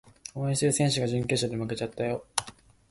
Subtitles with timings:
[0.33, 2.25] 応援してる選手が準決勝で負けちゃったよ